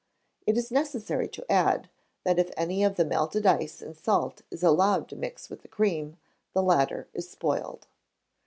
[0.47, 1.87] It is scarcely necessary to add,
[2.23, 5.67] that if any of the melted ice and salt is allowed to mix with the
[5.67, 6.17] cream,
[6.53, 7.85] the latter is spoiled.